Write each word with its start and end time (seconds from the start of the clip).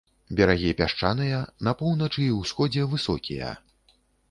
Берагі 0.37 0.71
пясчаныя, 0.79 1.41
на 1.67 1.75
поўначы 1.83 2.25
і 2.29 2.31
ўсходзе 2.41 2.89
высокія. 2.97 3.55